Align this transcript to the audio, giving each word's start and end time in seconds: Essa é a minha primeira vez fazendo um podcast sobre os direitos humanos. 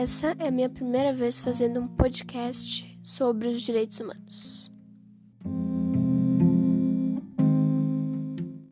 Essa 0.00 0.36
é 0.38 0.46
a 0.46 0.50
minha 0.52 0.68
primeira 0.68 1.12
vez 1.12 1.40
fazendo 1.40 1.80
um 1.80 1.88
podcast 1.88 2.86
sobre 3.02 3.48
os 3.48 3.60
direitos 3.60 3.98
humanos. 3.98 4.57